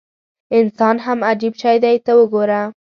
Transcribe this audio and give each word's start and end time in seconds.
انسان 0.59 0.95
هم 1.05 1.19
عجیب 1.29 1.53
شی 1.61 1.75
دی 1.83 1.95
ته 2.05 2.11
وګوره. 2.19 2.61